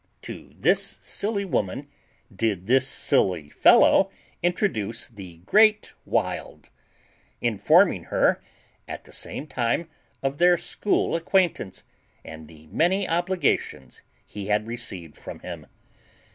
[0.23, 1.87] To this silly woman
[2.35, 4.09] did this silly fellow
[4.41, 6.71] introduce the GREAT WILD,
[7.39, 8.41] informing her
[8.87, 9.87] at the same time
[10.23, 11.83] of their school acquaintance
[12.25, 15.67] and the many obligations he had received from him.